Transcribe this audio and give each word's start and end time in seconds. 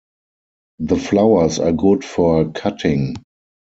The 0.79 0.95
flowers 0.97 1.59
are 1.59 1.71
good 1.73 2.03
for 2.03 2.49
cutting. 2.53 3.17